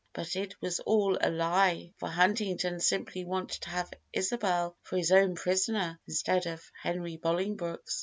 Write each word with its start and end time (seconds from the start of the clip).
But 0.13 0.35
it 0.35 0.59
was 0.59 0.79
all 0.79 1.15
a 1.21 1.29
lie, 1.29 1.91
for 1.99 2.09
Huntington 2.09 2.79
simply 2.79 3.23
wanted 3.23 3.61
to 3.61 3.69
have 3.69 3.93
Isabel 4.11 4.75
for 4.81 4.97
his 4.97 5.11
own 5.11 5.35
prisoner 5.35 5.99
instead 6.07 6.47
of 6.47 6.71
Henry 6.81 7.17
Bolingbroke's. 7.17 7.99